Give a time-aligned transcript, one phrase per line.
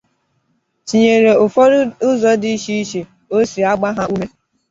[0.87, 3.01] tinyere ụfọdụ ụzọ dị iche iche
[3.35, 4.25] o si agba ha ume